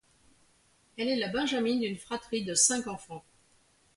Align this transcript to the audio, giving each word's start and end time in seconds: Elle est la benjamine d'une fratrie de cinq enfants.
Elle 0.97 1.09
est 1.09 1.15
la 1.15 1.27
benjamine 1.27 1.79
d'une 1.79 1.95
fratrie 1.95 2.43
de 2.43 2.55
cinq 2.55 2.87
enfants. 2.87 3.23